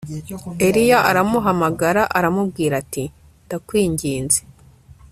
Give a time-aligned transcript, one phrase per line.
[0.67, 3.03] Eliya aramuhamagara aramubwira ati
[3.45, 4.39] Ndakwinginze